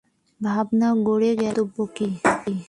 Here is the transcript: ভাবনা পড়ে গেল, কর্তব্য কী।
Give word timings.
ভাবনা 0.41 0.89
পড়ে 1.05 1.31
গেল, 1.35 1.57
কর্তব্য 1.65 1.77
কী। 1.95 2.07